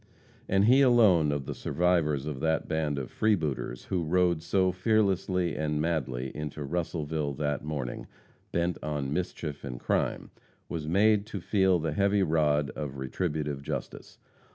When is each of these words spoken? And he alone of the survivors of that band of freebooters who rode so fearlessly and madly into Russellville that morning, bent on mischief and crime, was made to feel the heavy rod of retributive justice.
And 0.49 0.65
he 0.65 0.81
alone 0.81 1.31
of 1.31 1.45
the 1.45 1.53
survivors 1.53 2.25
of 2.25 2.39
that 2.39 2.67
band 2.67 2.97
of 2.97 3.11
freebooters 3.11 3.83
who 3.85 4.03
rode 4.03 4.41
so 4.41 4.71
fearlessly 4.71 5.55
and 5.55 5.79
madly 5.79 6.35
into 6.35 6.63
Russellville 6.63 7.33
that 7.35 7.63
morning, 7.63 8.07
bent 8.51 8.79
on 8.81 9.13
mischief 9.13 9.63
and 9.63 9.79
crime, 9.79 10.31
was 10.67 10.87
made 10.87 11.27
to 11.27 11.39
feel 11.39 11.77
the 11.77 11.91
heavy 11.93 12.23
rod 12.23 12.71
of 12.71 12.97
retributive 12.97 13.61
justice. 13.61 14.17